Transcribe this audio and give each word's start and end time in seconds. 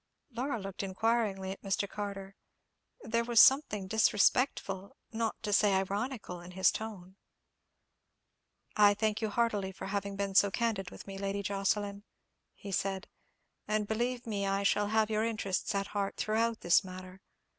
Laura 0.35 0.59
looked 0.59 0.81
inquiringly 0.81 1.51
at 1.51 1.61
Mr. 1.61 1.87
Carter. 1.87 2.35
There 3.03 3.23
was 3.23 3.39
something 3.39 3.85
disrespectful, 3.87 4.95
not 5.11 5.35
to 5.43 5.53
say 5.53 5.75
ironical, 5.75 6.41
in 6.41 6.53
his 6.53 6.71
tone. 6.71 7.17
"I 8.75 8.95
thank 8.95 9.21
you 9.21 9.29
heartily 9.29 9.71
for 9.71 9.85
having 9.85 10.15
been 10.15 10.33
so 10.33 10.49
candid 10.49 10.89
with 10.89 11.05
me, 11.05 11.19
Lady 11.19 11.43
Jocelyn," 11.43 12.03
he 12.55 12.71
said; 12.71 13.09
"and 13.67 13.87
believe 13.87 14.25
me 14.25 14.47
I 14.47 14.63
shall 14.63 14.87
have 14.87 15.11
your 15.11 15.23
interests 15.23 15.75
at 15.75 15.89
heart 15.93 16.17
throughout 16.17 16.61
this 16.61 16.83
matter. 16.83 17.21